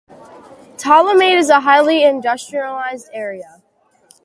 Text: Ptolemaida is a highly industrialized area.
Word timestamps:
Ptolemaida 0.77 1.37
is 1.37 1.51
a 1.51 1.59
highly 1.59 2.03
industrialized 2.03 3.11
area. 3.13 3.61